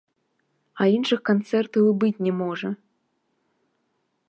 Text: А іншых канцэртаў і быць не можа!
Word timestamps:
А 0.81 0.87
іншых 0.93 1.19
канцэртаў 1.31 1.83
і 1.91 1.93
быць 2.05 2.23
не 2.27 2.33
можа! 2.41 2.69